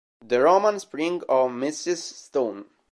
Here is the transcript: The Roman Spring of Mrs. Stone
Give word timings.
The 0.27 0.41
Roman 0.41 0.79
Spring 0.79 1.21
of 1.29 1.51
Mrs. 1.51 1.97
Stone 1.97 2.65